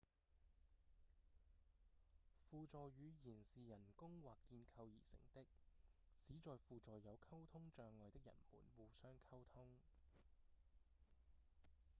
[2.49, 5.43] 輔助語言是人工或建構而成的
[6.23, 9.67] 旨在輔助有溝通障礙的人們互相溝通